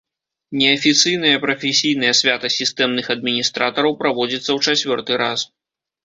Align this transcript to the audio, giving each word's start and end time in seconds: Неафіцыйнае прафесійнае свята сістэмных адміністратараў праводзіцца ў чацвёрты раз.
Неафіцыйнае 0.59 1.33
прафесійнае 1.43 2.13
свята 2.19 2.47
сістэмных 2.53 3.05
адміністратараў 3.15 3.91
праводзіцца 3.99 4.47
ў 4.57 4.73
чацвёрты 4.73 5.19
раз. 5.23 5.39